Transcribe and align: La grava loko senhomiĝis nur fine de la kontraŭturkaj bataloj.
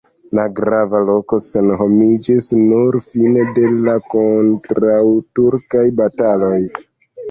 La 0.37 0.43
grava 0.59 1.01
loko 1.09 1.39
senhomiĝis 1.49 2.49
nur 2.63 2.99
fine 3.13 3.47
de 3.61 3.69
la 3.77 3.97
kontraŭturkaj 4.17 5.89
bataloj. 6.05 6.61